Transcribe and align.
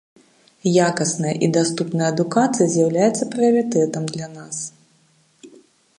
Якасная 0.89 1.33
і 1.47 1.49
даступная 1.57 2.07
адукацыя 2.13 2.67
з'яўляецца 2.77 3.23
прыярытэтам 3.35 4.03
для 4.17 4.27
нас. 4.37 4.55